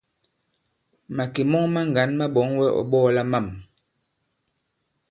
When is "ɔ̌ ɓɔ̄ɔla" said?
2.79-3.23